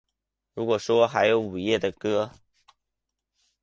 [0.55, 2.31] 如果说还有午夜的歌